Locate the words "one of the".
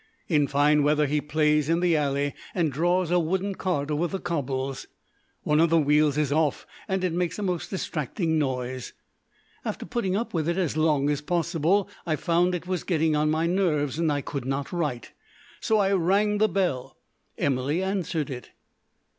5.43-5.77